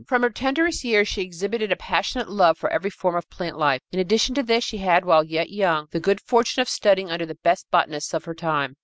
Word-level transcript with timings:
From 0.07 0.23
her 0.23 0.31
tenderest 0.31 0.83
years 0.83 1.07
she 1.07 1.21
exhibited 1.21 1.71
a 1.71 1.75
passionate 1.75 2.27
love 2.27 2.57
for 2.57 2.71
every 2.73 2.89
form 2.89 3.13
of 3.15 3.29
plant 3.29 3.55
life. 3.55 3.81
In 3.91 3.99
addition 3.99 4.33
to 4.33 4.41
this, 4.41 4.63
she 4.63 4.77
had, 4.79 5.05
while 5.05 5.23
yet 5.23 5.51
young, 5.51 5.89
the 5.91 5.99
good 5.99 6.19
fortune 6.19 6.59
of 6.59 6.67
studying 6.69 7.11
under 7.11 7.27
the 7.27 7.35
best 7.43 7.69
botanists 7.69 8.15
of 8.15 8.25
her 8.25 8.33
time. 8.33 8.77